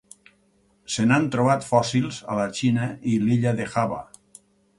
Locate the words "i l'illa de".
3.13-3.69